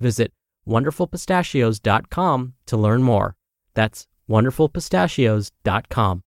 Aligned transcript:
Visit 0.00 0.32
wonderfulpistachios.com 0.66 2.54
to 2.66 2.76
learn 2.76 3.02
more. 3.02 3.36
That's 3.74 4.06
wonderfulpistachios.com. 4.28 6.22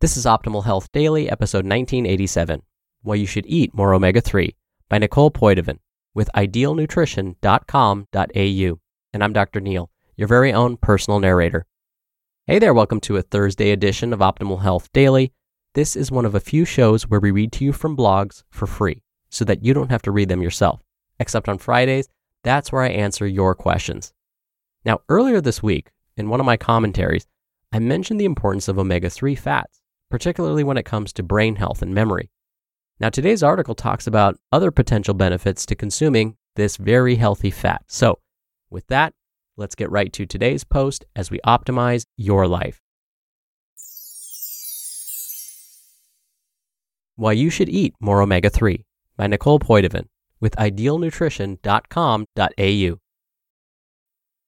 This 0.00 0.16
is 0.16 0.26
Optimal 0.26 0.64
Health 0.64 0.90
Daily, 0.92 1.30
episode 1.30 1.64
1987 1.64 2.62
Why 3.02 3.14
You 3.14 3.26
Should 3.26 3.46
Eat 3.46 3.74
More 3.74 3.94
Omega 3.94 4.20
3 4.20 4.54
by 4.88 4.98
Nicole 4.98 5.30
Poidevin 5.30 5.78
with 6.14 6.28
idealnutrition.com.au. 6.34 8.80
And 9.14 9.24
I'm 9.24 9.32
Dr. 9.32 9.60
Neal, 9.60 9.90
your 10.16 10.28
very 10.28 10.52
own 10.52 10.76
personal 10.76 11.20
narrator. 11.20 11.64
Hey 12.46 12.58
there, 12.58 12.74
welcome 12.74 13.00
to 13.02 13.16
a 13.16 13.22
Thursday 13.22 13.70
edition 13.70 14.12
of 14.12 14.18
Optimal 14.18 14.62
Health 14.62 14.90
Daily. 14.92 15.32
This 15.74 15.96
is 15.96 16.10
one 16.10 16.26
of 16.26 16.34
a 16.34 16.40
few 16.40 16.64
shows 16.64 17.08
where 17.08 17.20
we 17.20 17.30
read 17.30 17.52
to 17.52 17.64
you 17.64 17.72
from 17.72 17.96
blogs 17.96 18.42
for 18.50 18.66
free 18.66 19.02
so 19.30 19.44
that 19.44 19.64
you 19.64 19.72
don't 19.72 19.90
have 19.90 20.02
to 20.02 20.10
read 20.10 20.28
them 20.28 20.42
yourself. 20.42 20.80
Except 21.22 21.48
on 21.48 21.56
Fridays, 21.56 22.08
that's 22.42 22.72
where 22.72 22.82
I 22.82 22.88
answer 22.88 23.28
your 23.28 23.54
questions. 23.54 24.12
Now, 24.84 25.02
earlier 25.08 25.40
this 25.40 25.62
week, 25.62 25.92
in 26.16 26.28
one 26.28 26.40
of 26.40 26.46
my 26.46 26.56
commentaries, 26.56 27.28
I 27.72 27.78
mentioned 27.78 28.18
the 28.18 28.24
importance 28.24 28.66
of 28.66 28.76
omega 28.76 29.08
3 29.08 29.36
fats, 29.36 29.82
particularly 30.10 30.64
when 30.64 30.76
it 30.76 30.84
comes 30.84 31.12
to 31.12 31.22
brain 31.22 31.54
health 31.54 31.80
and 31.80 31.94
memory. 31.94 32.28
Now, 32.98 33.08
today's 33.08 33.44
article 33.44 33.76
talks 33.76 34.08
about 34.08 34.36
other 34.50 34.72
potential 34.72 35.14
benefits 35.14 35.64
to 35.66 35.76
consuming 35.76 36.36
this 36.56 36.76
very 36.76 37.14
healthy 37.14 37.52
fat. 37.52 37.84
So, 37.86 38.18
with 38.68 38.88
that, 38.88 39.14
let's 39.56 39.76
get 39.76 39.92
right 39.92 40.12
to 40.14 40.26
today's 40.26 40.64
post 40.64 41.04
as 41.14 41.30
we 41.30 41.38
optimize 41.46 42.04
your 42.16 42.48
life. 42.48 42.80
Why 47.14 47.30
You 47.30 47.48
Should 47.48 47.68
Eat 47.68 47.94
More 48.00 48.20
Omega 48.20 48.50
3 48.50 48.84
by 49.16 49.28
Nicole 49.28 49.60
Poidevin 49.60 50.06
with 50.42 50.54
idealnutrition.com.au. 50.56 52.98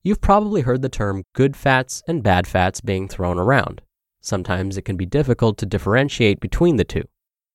You've 0.03 0.21
probably 0.21 0.61
heard 0.61 0.83
the 0.83 0.91
term 0.91 1.25
good 1.35 1.57
fats 1.57 2.03
and 2.07 2.23
bad 2.23 2.47
fats 2.47 2.83
being 2.83 3.09
thrown 3.09 3.39
around. 3.39 3.81
Sometimes 4.21 4.77
it 4.77 4.83
can 4.83 4.99
be 4.99 5.07
difficult 5.07 5.57
to 5.59 5.65
differentiate 5.65 6.41
between 6.41 6.77
the 6.77 6.85
two. 6.85 7.05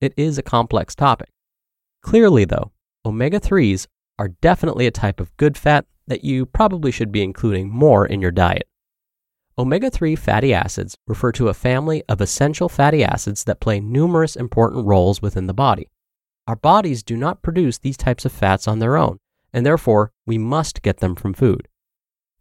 It 0.01 0.15
is 0.17 0.39
a 0.39 0.43
complex 0.43 0.95
topic. 0.95 1.29
Clearly, 2.01 2.45
though, 2.45 2.71
omega 3.05 3.39
3s 3.39 3.85
are 4.17 4.29
definitely 4.41 4.87
a 4.87 4.91
type 4.91 5.19
of 5.19 5.37
good 5.37 5.55
fat 5.57 5.85
that 6.07 6.23
you 6.23 6.47
probably 6.47 6.91
should 6.91 7.11
be 7.11 7.21
including 7.21 7.69
more 7.69 8.05
in 8.05 8.21
your 8.21 8.31
diet. 8.31 8.67
Omega 9.57 9.89
3 9.91 10.15
fatty 10.15 10.53
acids 10.53 10.95
refer 11.05 11.31
to 11.33 11.49
a 11.49 11.53
family 11.53 12.01
of 12.07 12.21
essential 12.21 12.69
fatty 12.69 13.03
acids 13.03 13.43
that 13.43 13.59
play 13.59 13.79
numerous 13.79 14.35
important 14.35 14.85
roles 14.85 15.21
within 15.21 15.47
the 15.47 15.53
body. 15.53 15.87
Our 16.49 16.55
bodies 16.55 17.03
do 17.03 17.15
not 17.15 17.43
produce 17.43 17.77
these 17.77 17.95
types 17.95 18.25
of 18.25 18.31
fats 18.31 18.67
on 18.67 18.79
their 18.79 18.97
own, 18.97 19.19
and 19.53 19.63
therefore 19.63 20.11
we 20.25 20.39
must 20.39 20.81
get 20.81 20.97
them 20.97 21.13
from 21.13 21.35
food. 21.35 21.67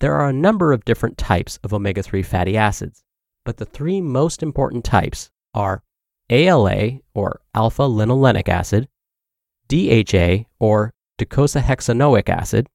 There 0.00 0.14
are 0.14 0.30
a 0.30 0.32
number 0.32 0.72
of 0.72 0.86
different 0.86 1.18
types 1.18 1.58
of 1.62 1.74
omega 1.74 2.02
3 2.02 2.22
fatty 2.22 2.56
acids, 2.56 3.04
but 3.44 3.58
the 3.58 3.66
three 3.66 4.00
most 4.00 4.42
important 4.42 4.86
types 4.86 5.30
are 5.52 5.82
ALA 6.30 7.00
or 7.12 7.42
alpha 7.54 7.82
linolenic 7.82 8.48
acid, 8.48 8.88
DHA 9.68 10.46
or 10.58 10.94
docosahexaenoic 11.18 12.30
acid, 12.30 12.66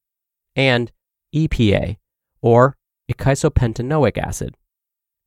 and 0.56 0.92
EPA 1.34 1.98
or 2.44 2.78
eicosapentaenoic 3.12 4.20
acid. 4.20 4.56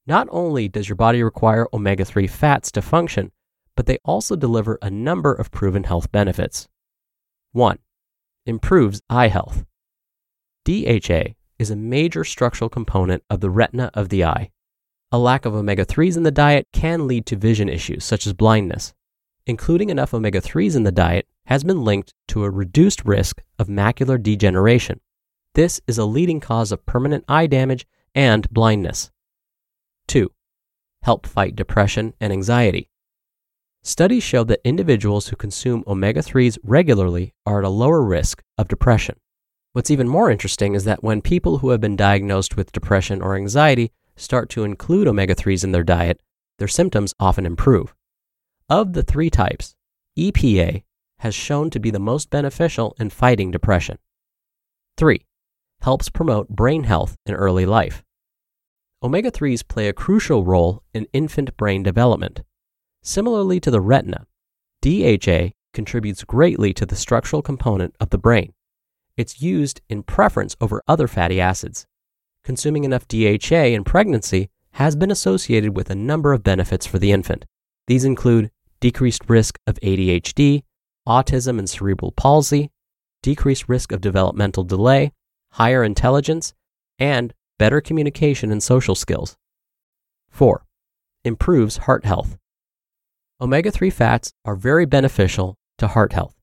Not 0.06 0.28
only 0.30 0.68
does 0.68 0.88
your 0.88 0.94
body 0.94 1.24
require 1.24 1.66
omega 1.72 2.04
3 2.04 2.28
fats 2.28 2.70
to 2.70 2.80
function, 2.80 3.32
but 3.76 3.86
they 3.86 3.98
also 4.04 4.34
deliver 4.34 4.78
a 4.82 4.90
number 4.90 5.32
of 5.32 5.50
proven 5.50 5.84
health 5.84 6.10
benefits. 6.10 6.68
1. 7.52 7.78
Improves 8.46 9.00
eye 9.08 9.28
health. 9.28 9.64
DHA 10.64 11.34
is 11.58 11.70
a 11.70 11.76
major 11.76 12.24
structural 12.24 12.68
component 12.68 13.22
of 13.30 13.40
the 13.40 13.50
retina 13.50 13.90
of 13.94 14.08
the 14.08 14.24
eye. 14.24 14.50
A 15.12 15.18
lack 15.18 15.44
of 15.46 15.54
omega 15.54 15.84
3s 15.84 16.16
in 16.16 16.24
the 16.24 16.30
diet 16.30 16.66
can 16.72 17.06
lead 17.06 17.26
to 17.26 17.36
vision 17.36 17.68
issues 17.68 18.04
such 18.04 18.26
as 18.26 18.32
blindness. 18.32 18.92
Including 19.46 19.90
enough 19.90 20.12
omega 20.12 20.40
3s 20.40 20.74
in 20.74 20.82
the 20.82 20.90
diet 20.90 21.28
has 21.44 21.62
been 21.62 21.84
linked 21.84 22.12
to 22.28 22.42
a 22.42 22.50
reduced 22.50 23.04
risk 23.04 23.40
of 23.58 23.68
macular 23.68 24.20
degeneration. 24.20 25.00
This 25.54 25.80
is 25.86 25.98
a 25.98 26.04
leading 26.04 26.40
cause 26.40 26.72
of 26.72 26.84
permanent 26.84 27.24
eye 27.28 27.46
damage 27.46 27.86
and 28.14 28.50
blindness. 28.50 29.10
2. 30.08 30.30
Help 31.02 31.26
fight 31.26 31.54
depression 31.54 32.14
and 32.20 32.32
anxiety. 32.32 32.90
Studies 33.86 34.24
show 34.24 34.42
that 34.42 34.58
individuals 34.64 35.28
who 35.28 35.36
consume 35.36 35.84
omega 35.86 36.20
3s 36.20 36.58
regularly 36.64 37.32
are 37.46 37.60
at 37.60 37.64
a 37.64 37.68
lower 37.68 38.02
risk 38.02 38.42
of 38.58 38.66
depression. 38.66 39.14
What's 39.74 39.92
even 39.92 40.08
more 40.08 40.28
interesting 40.28 40.74
is 40.74 40.82
that 40.86 41.04
when 41.04 41.22
people 41.22 41.58
who 41.58 41.70
have 41.70 41.80
been 41.80 41.94
diagnosed 41.94 42.56
with 42.56 42.72
depression 42.72 43.22
or 43.22 43.36
anxiety 43.36 43.92
start 44.16 44.50
to 44.50 44.64
include 44.64 45.06
omega 45.06 45.36
3s 45.36 45.62
in 45.62 45.70
their 45.70 45.84
diet, 45.84 46.20
their 46.58 46.66
symptoms 46.66 47.14
often 47.20 47.46
improve. 47.46 47.94
Of 48.68 48.92
the 48.92 49.04
three 49.04 49.30
types, 49.30 49.76
EPA 50.18 50.82
has 51.20 51.36
shown 51.36 51.70
to 51.70 51.78
be 51.78 51.92
the 51.92 52.00
most 52.00 52.28
beneficial 52.28 52.96
in 52.98 53.10
fighting 53.10 53.52
depression. 53.52 53.98
3. 54.96 55.24
Helps 55.82 56.08
promote 56.08 56.48
brain 56.48 56.82
health 56.82 57.14
in 57.24 57.36
early 57.36 57.66
life. 57.66 58.02
Omega 59.00 59.30
3s 59.30 59.62
play 59.68 59.86
a 59.86 59.92
crucial 59.92 60.44
role 60.44 60.82
in 60.92 61.06
infant 61.12 61.56
brain 61.56 61.84
development. 61.84 62.40
Similarly 63.06 63.60
to 63.60 63.70
the 63.70 63.80
retina, 63.80 64.26
DHA 64.82 65.52
contributes 65.72 66.24
greatly 66.24 66.74
to 66.74 66.84
the 66.84 66.96
structural 66.96 67.40
component 67.40 67.94
of 68.00 68.10
the 68.10 68.18
brain. 68.18 68.52
It's 69.16 69.40
used 69.40 69.80
in 69.88 70.02
preference 70.02 70.56
over 70.60 70.82
other 70.88 71.06
fatty 71.06 71.40
acids. 71.40 71.86
Consuming 72.42 72.82
enough 72.82 73.06
DHA 73.06 73.66
in 73.76 73.84
pregnancy 73.84 74.50
has 74.72 74.96
been 74.96 75.12
associated 75.12 75.76
with 75.76 75.88
a 75.88 75.94
number 75.94 76.32
of 76.32 76.42
benefits 76.42 76.84
for 76.84 76.98
the 76.98 77.12
infant. 77.12 77.44
These 77.86 78.04
include 78.04 78.50
decreased 78.80 79.22
risk 79.28 79.56
of 79.68 79.78
ADHD, 79.84 80.64
autism 81.06 81.60
and 81.60 81.70
cerebral 81.70 82.10
palsy, 82.10 82.72
decreased 83.22 83.68
risk 83.68 83.92
of 83.92 84.00
developmental 84.00 84.64
delay, 84.64 85.12
higher 85.52 85.84
intelligence, 85.84 86.54
and 86.98 87.32
better 87.56 87.80
communication 87.80 88.50
and 88.50 88.60
social 88.60 88.96
skills. 88.96 89.36
4. 90.28 90.66
Improves 91.24 91.76
heart 91.76 92.04
health. 92.04 92.36
Omega 93.38 93.70
3 93.70 93.90
fats 93.90 94.32
are 94.46 94.56
very 94.56 94.86
beneficial 94.86 95.58
to 95.76 95.88
heart 95.88 96.14
health. 96.14 96.34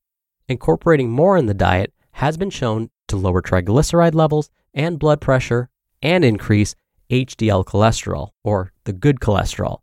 Incorporating 0.48 1.10
more 1.10 1.38
in 1.38 1.48
the 1.48 1.54
diet 1.56 1.92
has 2.12 2.38
been 2.38 2.52
shown 2.52 2.92
to 3.08 3.18
lower 3.18 3.42
triglyceride 3.42 4.14
levels 4.14 4.52
and 4.76 5.00
blood 5.00 5.20
pressure 5.20 5.70
and 6.04 6.24
increase 6.24 6.76
HDL 7.10 7.66
cholesterol, 7.66 8.30
or 8.44 8.74
the 8.84 8.94
good 8.94 9.20
cholesterol. 9.20 9.80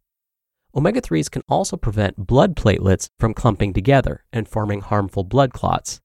Omega 0.72 1.00
3s 1.00 1.28
can 1.28 1.42
also 1.48 1.76
prevent 1.76 2.16
blood 2.16 2.54
platelets 2.54 3.08
from 3.18 3.34
clumping 3.34 3.72
together 3.72 4.24
and 4.32 4.48
forming 4.48 4.80
harmful 4.80 5.24
blood 5.24 5.52
clots. 5.52 6.00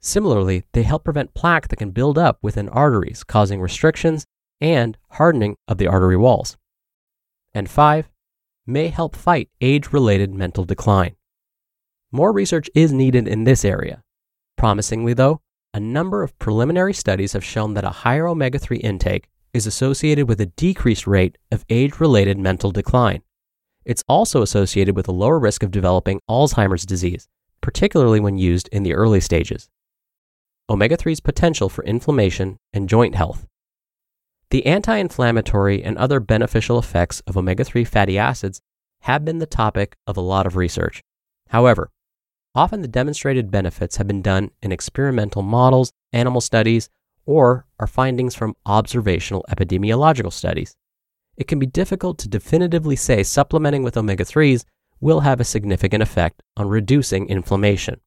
Similarly, 0.00 0.64
they 0.72 0.82
help 0.82 1.04
prevent 1.04 1.34
plaque 1.34 1.68
that 1.68 1.76
can 1.76 1.92
build 1.92 2.18
up 2.18 2.38
within 2.42 2.68
arteries, 2.68 3.22
causing 3.22 3.60
restrictions 3.60 4.26
and 4.60 4.98
hardening 5.10 5.56
of 5.68 5.78
the 5.78 5.86
artery 5.86 6.16
walls. 6.16 6.56
And 7.54 7.70
five, 7.70 8.08
may 8.68 8.88
help 8.88 9.16
fight 9.16 9.48
age 9.60 9.92
related 9.92 10.34
mental 10.34 10.64
decline. 10.64 11.16
More 12.12 12.32
research 12.32 12.70
is 12.74 12.92
needed 12.92 13.26
in 13.26 13.44
this 13.44 13.64
area. 13.64 14.02
Promisingly, 14.56 15.14
though, 15.14 15.40
a 15.74 15.80
number 15.80 16.22
of 16.22 16.38
preliminary 16.38 16.94
studies 16.94 17.32
have 17.32 17.44
shown 17.44 17.74
that 17.74 17.84
a 17.84 17.90
higher 17.90 18.26
omega 18.26 18.58
3 18.58 18.78
intake 18.78 19.28
is 19.52 19.66
associated 19.66 20.28
with 20.28 20.40
a 20.40 20.46
decreased 20.46 21.06
rate 21.06 21.38
of 21.50 21.64
age 21.70 22.00
related 22.00 22.38
mental 22.38 22.70
decline. 22.70 23.22
It's 23.84 24.04
also 24.08 24.42
associated 24.42 24.96
with 24.96 25.08
a 25.08 25.12
lower 25.12 25.38
risk 25.38 25.62
of 25.62 25.70
developing 25.70 26.20
Alzheimer's 26.28 26.84
disease, 26.84 27.28
particularly 27.60 28.20
when 28.20 28.36
used 28.36 28.68
in 28.70 28.82
the 28.82 28.94
early 28.94 29.20
stages. 29.20 29.70
Omega 30.70 30.96
3's 30.96 31.20
potential 31.20 31.68
for 31.68 31.84
inflammation 31.84 32.58
and 32.72 32.88
joint 32.88 33.14
health. 33.14 33.46
The 34.50 34.64
anti 34.64 34.96
inflammatory 34.96 35.82
and 35.84 35.98
other 35.98 36.20
beneficial 36.20 36.78
effects 36.78 37.20
of 37.26 37.36
omega 37.36 37.64
3 37.64 37.84
fatty 37.84 38.18
acids 38.18 38.62
have 39.02 39.24
been 39.24 39.38
the 39.38 39.46
topic 39.46 39.96
of 40.06 40.16
a 40.16 40.22
lot 40.22 40.46
of 40.46 40.56
research. 40.56 41.02
However, 41.48 41.90
often 42.54 42.80
the 42.80 42.88
demonstrated 42.88 43.50
benefits 43.50 43.96
have 43.96 44.06
been 44.06 44.22
done 44.22 44.50
in 44.62 44.72
experimental 44.72 45.42
models, 45.42 45.92
animal 46.14 46.40
studies, 46.40 46.88
or 47.26 47.66
are 47.78 47.86
findings 47.86 48.34
from 48.34 48.56
observational 48.64 49.44
epidemiological 49.50 50.32
studies. 50.32 50.74
It 51.36 51.46
can 51.46 51.58
be 51.58 51.66
difficult 51.66 52.18
to 52.18 52.28
definitively 52.28 52.96
say 52.96 53.22
supplementing 53.22 53.82
with 53.82 53.98
omega 53.98 54.24
3s 54.24 54.64
will 54.98 55.20
have 55.20 55.40
a 55.40 55.44
significant 55.44 56.02
effect 56.02 56.42
on 56.56 56.68
reducing 56.68 57.28
inflammation. 57.28 58.00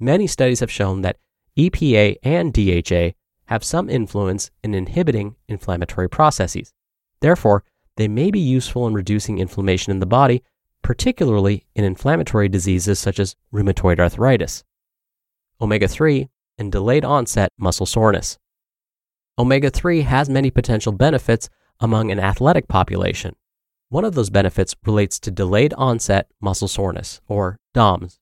Many 0.00 0.26
studies 0.26 0.60
have 0.60 0.70
shown 0.70 1.02
that 1.02 1.18
EPA 1.56 2.16
and 2.22 2.52
DHA 2.52 3.15
have 3.46 3.64
some 3.64 3.88
influence 3.88 4.50
in 4.62 4.74
inhibiting 4.74 5.36
inflammatory 5.48 6.08
processes. 6.08 6.72
Therefore, 7.20 7.64
they 7.96 8.08
may 8.08 8.30
be 8.30 8.40
useful 8.40 8.86
in 8.86 8.94
reducing 8.94 9.38
inflammation 9.38 9.90
in 9.90 10.00
the 10.00 10.06
body, 10.06 10.42
particularly 10.82 11.66
in 11.74 11.84
inflammatory 11.84 12.48
diseases 12.48 12.98
such 12.98 13.18
as 13.18 13.34
rheumatoid 13.52 13.98
arthritis. 13.98 14.64
Omega 15.60 15.88
3 15.88 16.28
and 16.58 16.70
delayed 16.70 17.04
onset 17.04 17.50
muscle 17.58 17.86
soreness. 17.86 18.38
Omega 19.38 19.70
3 19.70 20.02
has 20.02 20.28
many 20.28 20.50
potential 20.50 20.92
benefits 20.92 21.48
among 21.80 22.10
an 22.10 22.20
athletic 22.20 22.68
population. 22.68 23.34
One 23.88 24.04
of 24.04 24.14
those 24.14 24.30
benefits 24.30 24.74
relates 24.84 25.18
to 25.20 25.30
delayed 25.30 25.72
onset 25.74 26.30
muscle 26.40 26.68
soreness, 26.68 27.20
or 27.28 27.58
DOMS. 27.74 28.18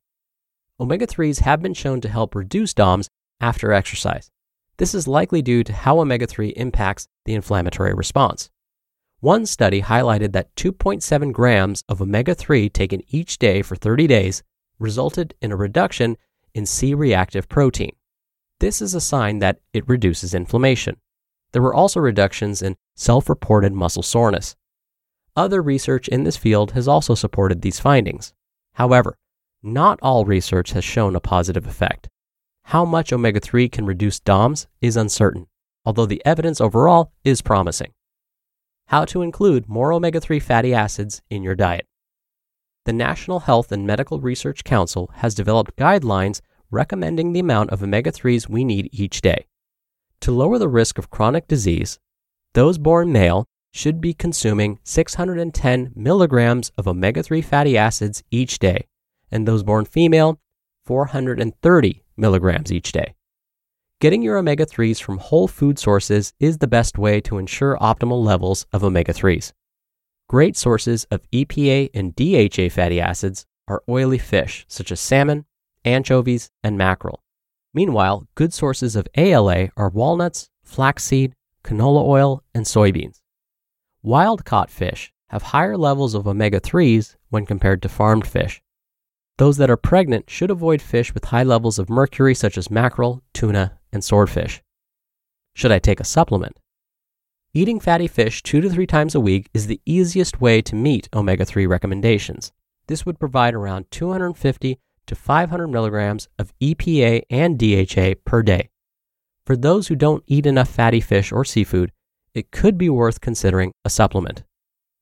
Omega 0.78 1.06
3s 1.06 1.40
have 1.40 1.62
been 1.62 1.74
shown 1.74 2.00
to 2.00 2.08
help 2.08 2.34
reduce 2.34 2.74
DOMS 2.74 3.08
after 3.40 3.72
exercise. 3.72 4.30
This 4.76 4.94
is 4.94 5.06
likely 5.06 5.40
due 5.40 5.62
to 5.64 5.72
how 5.72 6.00
omega 6.00 6.26
3 6.26 6.48
impacts 6.50 7.06
the 7.24 7.34
inflammatory 7.34 7.94
response. 7.94 8.50
One 9.20 9.46
study 9.46 9.82
highlighted 9.82 10.32
that 10.32 10.54
2.7 10.56 11.32
grams 11.32 11.84
of 11.88 12.02
omega 12.02 12.34
3 12.34 12.68
taken 12.68 13.02
each 13.08 13.38
day 13.38 13.62
for 13.62 13.76
30 13.76 14.06
days 14.06 14.42
resulted 14.78 15.34
in 15.40 15.52
a 15.52 15.56
reduction 15.56 16.16
in 16.54 16.66
C 16.66 16.92
reactive 16.92 17.48
protein. 17.48 17.94
This 18.60 18.82
is 18.82 18.94
a 18.94 19.00
sign 19.00 19.38
that 19.38 19.60
it 19.72 19.88
reduces 19.88 20.34
inflammation. 20.34 20.96
There 21.52 21.62
were 21.62 21.74
also 21.74 22.00
reductions 22.00 22.60
in 22.60 22.76
self 22.96 23.28
reported 23.28 23.72
muscle 23.72 24.02
soreness. 24.02 24.56
Other 25.36 25.62
research 25.62 26.08
in 26.08 26.24
this 26.24 26.36
field 26.36 26.72
has 26.72 26.88
also 26.88 27.14
supported 27.14 27.62
these 27.62 27.80
findings. 27.80 28.34
However, 28.74 29.16
not 29.62 29.98
all 30.02 30.24
research 30.24 30.72
has 30.72 30.84
shown 30.84 31.16
a 31.16 31.20
positive 31.20 31.66
effect 31.66 32.08
how 32.68 32.84
much 32.84 33.12
omega 33.12 33.40
3 33.40 33.68
can 33.68 33.84
reduce 33.84 34.20
DOMS 34.20 34.66
is 34.80 34.96
uncertain, 34.96 35.46
although 35.84 36.06
the 36.06 36.22
evidence 36.24 36.60
overall 36.60 37.12
is 37.22 37.42
promising. 37.42 37.92
How 38.86 39.04
to 39.06 39.22
include 39.22 39.68
more 39.68 39.92
omega 39.92 40.20
3 40.20 40.40
fatty 40.40 40.74
acids 40.74 41.22
in 41.28 41.42
your 41.42 41.54
diet. 41.54 41.86
The 42.86 42.92
National 42.92 43.40
Health 43.40 43.70
and 43.70 43.86
Medical 43.86 44.20
Research 44.20 44.64
Council 44.64 45.10
has 45.16 45.34
developed 45.34 45.76
guidelines 45.76 46.40
recommending 46.70 47.32
the 47.32 47.40
amount 47.40 47.70
of 47.70 47.82
omega 47.82 48.10
3s 48.10 48.48
we 48.48 48.64
need 48.64 48.88
each 48.92 49.20
day. 49.20 49.46
To 50.20 50.32
lower 50.32 50.58
the 50.58 50.68
risk 50.68 50.98
of 50.98 51.10
chronic 51.10 51.46
disease, 51.46 51.98
those 52.54 52.78
born 52.78 53.12
male 53.12 53.44
should 53.72 54.00
be 54.00 54.14
consuming 54.14 54.78
610 54.84 55.92
milligrams 55.94 56.70
of 56.78 56.88
omega 56.88 57.22
3 57.22 57.42
fatty 57.42 57.76
acids 57.76 58.22
each 58.30 58.58
day, 58.58 58.86
and 59.30 59.46
those 59.46 59.62
born 59.62 59.84
female, 59.84 60.38
430 60.84 62.03
milligrams 62.16 62.72
each 62.72 62.92
day. 62.92 63.14
Getting 64.00 64.22
your 64.22 64.36
omega 64.36 64.66
3s 64.66 65.00
from 65.00 65.18
whole 65.18 65.48
food 65.48 65.78
sources 65.78 66.32
is 66.38 66.58
the 66.58 66.66
best 66.66 66.98
way 66.98 67.20
to 67.22 67.38
ensure 67.38 67.78
optimal 67.80 68.22
levels 68.24 68.66
of 68.72 68.84
omega 68.84 69.12
3s. 69.12 69.52
Great 70.28 70.56
sources 70.56 71.04
of 71.10 71.22
EPA 71.30 71.90
and 71.94 72.14
DHA 72.14 72.68
fatty 72.74 73.00
acids 73.00 73.46
are 73.68 73.82
oily 73.88 74.18
fish 74.18 74.64
such 74.68 74.92
as 74.92 75.00
salmon, 75.00 75.44
anchovies, 75.84 76.50
and 76.62 76.76
mackerel. 76.76 77.22
Meanwhile, 77.72 78.26
good 78.34 78.52
sources 78.52 78.94
of 78.96 79.08
ALA 79.16 79.68
are 79.76 79.88
walnuts, 79.88 80.50
flaxseed, 80.62 81.34
canola 81.64 82.04
oil, 82.04 82.42
and 82.54 82.64
soybeans. 82.64 83.20
Wild 84.02 84.44
caught 84.44 84.70
fish 84.70 85.12
have 85.28 85.42
higher 85.42 85.76
levels 85.76 86.14
of 86.14 86.28
omega 86.28 86.60
3s 86.60 87.16
when 87.30 87.46
compared 87.46 87.82
to 87.82 87.88
farmed 87.88 88.26
fish. 88.26 88.62
Those 89.36 89.56
that 89.56 89.70
are 89.70 89.76
pregnant 89.76 90.30
should 90.30 90.50
avoid 90.50 90.80
fish 90.80 91.12
with 91.12 91.26
high 91.26 91.42
levels 91.42 91.78
of 91.80 91.90
mercury, 91.90 92.34
such 92.34 92.56
as 92.56 92.70
mackerel, 92.70 93.22
tuna, 93.32 93.78
and 93.92 94.04
swordfish. 94.04 94.62
Should 95.54 95.72
I 95.72 95.80
take 95.80 95.98
a 95.98 96.04
supplement? 96.04 96.58
Eating 97.52 97.80
fatty 97.80 98.06
fish 98.06 98.42
two 98.42 98.60
to 98.60 98.70
three 98.70 98.86
times 98.86 99.14
a 99.14 99.20
week 99.20 99.48
is 99.52 99.66
the 99.66 99.80
easiest 99.86 100.40
way 100.40 100.62
to 100.62 100.76
meet 100.76 101.08
omega 101.12 101.44
3 101.44 101.66
recommendations. 101.66 102.52
This 102.86 103.04
would 103.06 103.18
provide 103.18 103.54
around 103.54 103.90
250 103.90 104.78
to 105.06 105.14
500 105.14 105.68
milligrams 105.68 106.28
of 106.38 106.52
EPA 106.60 107.22
and 107.30 107.58
DHA 107.58 108.20
per 108.24 108.42
day. 108.42 108.70
For 109.46 109.56
those 109.56 109.88
who 109.88 109.96
don't 109.96 110.24
eat 110.26 110.46
enough 110.46 110.68
fatty 110.68 111.00
fish 111.00 111.30
or 111.32 111.44
seafood, 111.44 111.92
it 112.34 112.50
could 112.50 112.78
be 112.78 112.88
worth 112.88 113.20
considering 113.20 113.72
a 113.84 113.90
supplement. 113.90 114.44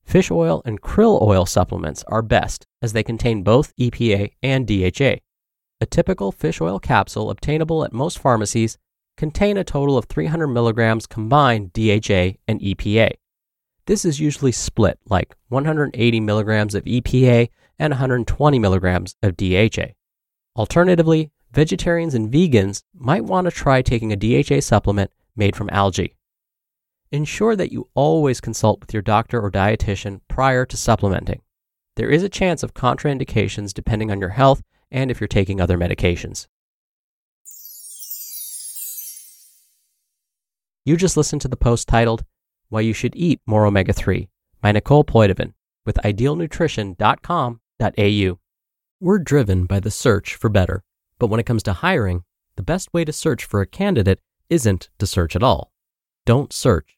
Fish 0.03 0.29
oil 0.29 0.61
and 0.65 0.81
krill 0.81 1.21
oil 1.21 1.45
supplements 1.45 2.03
are 2.07 2.21
best 2.21 2.67
as 2.81 2.93
they 2.93 3.03
contain 3.03 3.43
both 3.43 3.75
EPA 3.77 4.31
and 4.43 4.67
DHA. 4.67 5.21
A 5.81 5.85
typical 5.85 6.31
fish 6.31 6.61
oil 6.61 6.79
capsule 6.79 7.29
obtainable 7.29 7.83
at 7.83 7.93
most 7.93 8.19
pharmacies 8.19 8.77
contain 9.17 9.57
a 9.57 9.63
total 9.63 9.97
of 9.97 10.05
300 10.05 10.47
milligrams 10.47 11.07
combined 11.07 11.73
DHA 11.73 12.37
and 12.47 12.59
EPA. 12.61 13.13
This 13.85 14.05
is 14.05 14.19
usually 14.19 14.51
split 14.51 14.99
like 15.09 15.35
180 15.49 16.19
milligrams 16.19 16.75
of 16.75 16.85
EPA 16.85 17.49
and 17.79 17.91
120 17.91 18.59
milligrams 18.59 19.15
of 19.21 19.35
DHA. 19.35 19.93
Alternatively, 20.55 21.31
vegetarians 21.51 22.13
and 22.13 22.31
vegans 22.31 22.83
might 22.93 23.25
want 23.25 23.45
to 23.45 23.51
try 23.51 23.81
taking 23.81 24.13
a 24.13 24.15
DHA 24.15 24.61
supplement 24.61 25.11
made 25.35 25.55
from 25.55 25.69
algae. 25.71 26.15
Ensure 27.13 27.55
that 27.55 27.71
you 27.71 27.87
always 27.93 28.41
consult 28.41 28.81
with 28.81 28.91
your 28.91 29.03
doctor 29.03 29.39
or 29.39 29.51
dietitian 29.51 30.19
prior 30.27 30.65
to 30.65 30.75
supplementing. 30.75 31.43
There 31.95 32.09
is 32.09 32.23
a 32.23 32.29
chance 32.29 32.63
of 32.63 32.73
contraindications 32.73 33.71
depending 33.71 34.09
on 34.09 34.19
your 34.19 34.29
health 34.29 34.63
and 34.89 35.11
if 35.11 35.21
you're 35.21 35.27
taking 35.27 35.61
other 35.61 35.77
medications. 35.77 36.47
You 40.83 40.97
just 40.97 41.15
listened 41.15 41.43
to 41.43 41.47
the 41.47 41.55
post 41.55 41.87
titled, 41.87 42.25
Why 42.69 42.81
You 42.81 42.93
Should 42.93 43.15
Eat 43.15 43.41
More 43.45 43.67
Omega 43.67 43.93
3 43.93 44.27
by 44.59 44.71
Nicole 44.71 45.03
Poidevin 45.03 45.53
with 45.85 45.97
idealnutrition.com.au. 45.97 48.39
We're 48.99 49.19
driven 49.19 49.65
by 49.67 49.79
the 49.79 49.91
search 49.91 50.33
for 50.33 50.49
better, 50.49 50.83
but 51.19 51.27
when 51.27 51.39
it 51.39 51.45
comes 51.45 51.61
to 51.63 51.73
hiring, 51.73 52.23
the 52.55 52.63
best 52.63 52.91
way 52.91 53.05
to 53.05 53.13
search 53.13 53.45
for 53.45 53.61
a 53.61 53.67
candidate 53.67 54.19
isn't 54.49 54.89
to 54.97 55.05
search 55.05 55.35
at 55.35 55.43
all. 55.43 55.71
Don't 56.25 56.51
search 56.51 56.97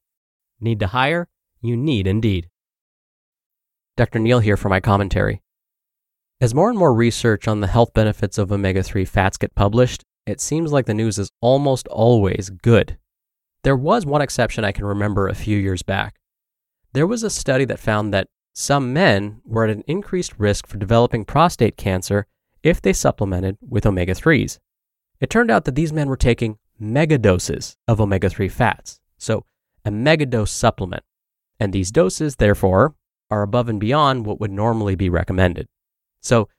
Need 0.61 0.79
to 0.79 0.87
hire? 0.87 1.27
You 1.59 1.75
need 1.75 2.05
Indeed. 2.05 2.47
Dr. 3.97 4.19
Neal 4.19 4.39
here 4.39 4.57
for 4.57 4.69
my 4.69 4.79
commentary. 4.79 5.41
As 6.39 6.55
more 6.55 6.69
and 6.69 6.77
more 6.77 6.93
research 6.93 7.47
on 7.47 7.59
the 7.59 7.67
health 7.67 7.93
benefits 7.93 8.37
of 8.37 8.51
omega 8.51 8.81
3 8.83 9.03
fats 9.05 9.37
get 9.37 9.53
published, 9.55 10.03
it 10.25 10.39
seems 10.39 10.71
like 10.71 10.85
the 10.85 10.93
news 10.93 11.19
is 11.19 11.31
almost 11.41 11.87
always 11.87 12.49
good. 12.49 12.97
There 13.63 13.75
was 13.75 14.05
one 14.05 14.21
exception 14.21 14.63
I 14.63 14.71
can 14.71 14.85
remember 14.85 15.27
a 15.27 15.35
few 15.35 15.57
years 15.57 15.83
back. 15.83 16.19
There 16.93 17.07
was 17.07 17.23
a 17.23 17.29
study 17.29 17.65
that 17.65 17.79
found 17.79 18.13
that 18.13 18.27
some 18.53 18.93
men 18.93 19.41
were 19.45 19.65
at 19.65 19.75
an 19.75 19.83
increased 19.87 20.33
risk 20.37 20.67
for 20.67 20.77
developing 20.77 21.25
prostate 21.25 21.77
cancer 21.77 22.27
if 22.63 22.81
they 22.81 22.93
supplemented 22.93 23.57
with 23.67 23.85
omega 23.85 24.13
3s. 24.13 24.59
It 25.19 25.29
turned 25.29 25.51
out 25.51 25.65
that 25.65 25.75
these 25.75 25.93
men 25.93 26.07
were 26.07 26.17
taking 26.17 26.57
megadoses 26.81 27.75
of 27.87 28.01
omega 28.01 28.29
3 28.29 28.49
fats, 28.49 28.99
so 29.17 29.45
a 29.85 29.91
megadose 29.91 30.49
supplement, 30.49 31.03
and 31.59 31.73
these 31.73 31.91
doses, 31.91 32.35
therefore, 32.35 32.95
are 33.29 33.41
above 33.41 33.69
and 33.69 33.79
beyond 33.79 34.25
what 34.25 34.39
would 34.39 34.51
normally 34.51 34.95
be 34.95 35.09
recommended. 35.09 35.67
So, 36.21 36.49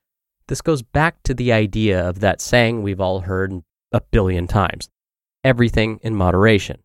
this 0.48 0.60
goes 0.60 0.82
back 0.82 1.22
to 1.22 1.34
the 1.34 1.52
idea 1.52 2.08
of 2.08 2.20
that 2.20 2.40
saying 2.40 2.82
we've 2.82 3.00
all 3.00 3.20
heard 3.20 3.62
a 3.92 4.00
billion 4.00 4.46
times 4.46 4.88
everything 5.44 5.98
in 6.02 6.14
moderation. 6.14 6.78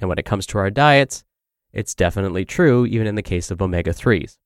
And 0.00 0.08
when 0.08 0.18
it 0.18 0.24
comes 0.24 0.46
to 0.46 0.58
our 0.58 0.70
diets, 0.70 1.24
it's 1.72 1.94
definitely 1.94 2.44
true, 2.44 2.84
even 2.86 3.06
in 3.06 3.14
the 3.14 3.22
case 3.22 3.50
of 3.50 3.62
omega 3.62 3.92
3s. 3.92 4.36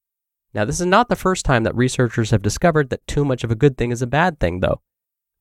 Now, 0.53 0.65
this 0.65 0.81
is 0.81 0.87
not 0.87 1.09
the 1.09 1.17
first 1.17 1.45
time 1.45 1.65
that 1.65 1.75
researchers 1.75 2.31
have 2.31 2.43
discovered 2.43 2.91
that 2.91 3.07
too 3.07 3.25
much 3.25 3.43
of 3.43 3.51
a 3.51 3.57
good 3.57 3.77
thing 3.77 3.91
is 3.91 4.03
a 4.03 4.07
bad 4.07 4.39
thing, 4.39 4.61
though. 4.61 4.81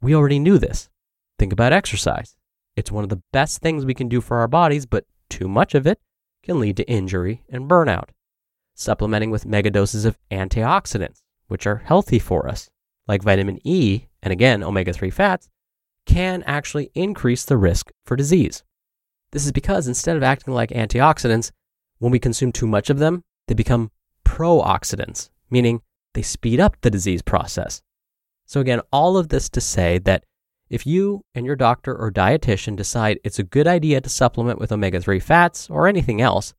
We 0.02 0.16
already 0.16 0.40
knew 0.40 0.58
this. 0.58 0.90
Think 1.38 1.54
about 1.54 1.74
exercise. 1.74 2.36
It's 2.76 2.92
one 2.92 3.04
of 3.04 3.10
the 3.10 3.22
best 3.32 3.62
things 3.62 3.86
we 3.86 3.94
can 3.94 4.08
do 4.08 4.22
for 4.22 4.38
our 4.38 4.48
bodies, 4.48 4.86
but 4.86 5.06
too 5.34 5.48
much 5.48 5.74
of 5.74 5.88
it 5.88 6.00
can 6.44 6.60
lead 6.60 6.78
to 6.78 6.88
injury 6.88 7.44
and 7.50 7.68
burnout. 7.68 8.10
Supplementing 8.76 9.32
with 9.32 9.48
megadoses 9.48 10.06
of 10.06 10.18
antioxidants, 10.30 11.24
which 11.48 11.66
are 11.66 11.84
healthy 11.86 12.20
for 12.20 12.48
us, 12.48 12.70
like 13.08 13.24
vitamin 13.24 13.60
E 13.64 14.06
and 14.22 14.32
again 14.32 14.64
omega 14.64 14.94
3 14.94 15.10
fats, 15.10 15.50
can 16.06 16.44
actually 16.44 16.92
increase 16.94 17.46
the 17.46 17.58
risk 17.58 17.92
for 18.06 18.16
disease. 18.16 18.64
This 19.32 19.46
is 19.46 19.52
because 19.52 19.88
instead 19.88 20.18
of 20.18 20.22
acting 20.22 20.54
like 20.54 20.70
antioxidants, 20.70 21.52
when 21.98 22.12
we 22.12 22.20
consume 22.20 22.52
too 22.52 22.68
much 22.68 22.92
of 22.92 23.00
them, 23.00 23.24
they 23.48 23.56
become 23.56 23.90
pro-oxidants, 24.24 25.30
meaning 25.50 25.82
they 26.14 26.22
speed 26.22 26.60
up 26.60 26.78
the 26.82 26.92
disease 26.92 27.24
process. 27.24 27.82
So, 28.46 28.60
again, 28.60 28.82
all 28.92 29.18
of 29.18 29.30
this 29.30 29.50
to 29.50 29.62
say 29.62 29.98
that 30.00 30.26
if 30.70 30.88
you 30.88 31.22
and 31.36 31.46
your 31.46 31.56
doctor 31.56 31.96
or 31.96 32.12
dietitian 32.12 32.76
decide 32.76 33.20
it's 33.24 33.40
a 33.40 33.44
good 33.44 33.68
idea 33.68 34.02
to 34.02 34.10
supplement 34.10 34.60
with 34.60 34.72
omega 34.72 35.00
3 35.00 35.20
fats 35.20 35.70
or 35.70 35.88
anything 35.88 36.22
else, 36.22 36.54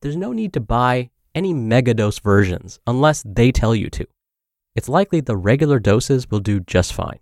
there's 0.00 0.16
no 0.16 0.32
need 0.32 0.52
to 0.52 0.60
buy 0.60 1.10
any 1.34 1.54
megadose 1.54 2.20
versions 2.20 2.80
unless 2.86 3.22
they 3.26 3.52
tell 3.52 3.74
you 3.74 3.88
to. 3.90 4.06
It's 4.74 4.88
likely 4.88 5.20
the 5.20 5.36
regular 5.36 5.78
doses 5.78 6.30
will 6.30 6.40
do 6.40 6.60
just 6.60 6.92
fine. 6.92 7.18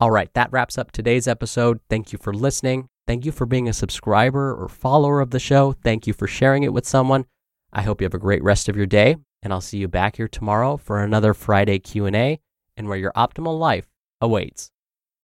All 0.00 0.10
right, 0.10 0.32
that 0.34 0.52
wraps 0.52 0.78
up 0.78 0.92
today's 0.92 1.28
episode. 1.28 1.80
Thank 1.88 2.12
you 2.12 2.18
for 2.18 2.32
listening. 2.32 2.88
Thank 3.06 3.24
you 3.24 3.32
for 3.32 3.46
being 3.46 3.68
a 3.68 3.72
subscriber 3.72 4.54
or 4.54 4.68
follower 4.68 5.20
of 5.20 5.30
the 5.30 5.40
show. 5.40 5.72
Thank 5.72 6.06
you 6.06 6.12
for 6.12 6.26
sharing 6.26 6.62
it 6.62 6.72
with 6.72 6.86
someone. 6.86 7.26
I 7.72 7.82
hope 7.82 8.00
you 8.00 8.04
have 8.04 8.14
a 8.14 8.18
great 8.18 8.42
rest 8.42 8.68
of 8.68 8.76
your 8.76 8.86
day, 8.86 9.16
and 9.42 9.52
I'll 9.52 9.60
see 9.60 9.78
you 9.78 9.88
back 9.88 10.16
here 10.16 10.28
tomorrow 10.28 10.76
for 10.76 11.02
another 11.02 11.34
Friday 11.34 11.78
Q&A 11.78 12.40
and 12.76 12.88
where 12.88 12.98
your 12.98 13.12
optimal 13.12 13.58
life 13.58 13.88
awaits. 14.20 14.70